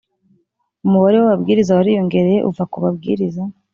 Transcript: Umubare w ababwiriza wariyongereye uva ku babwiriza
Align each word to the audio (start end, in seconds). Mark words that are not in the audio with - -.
Umubare 0.85 1.15
w 1.19 1.23
ababwiriza 1.27 1.71
wariyongereye 1.77 2.39
uva 2.49 2.63
ku 2.71 2.77
babwiriza 2.83 3.43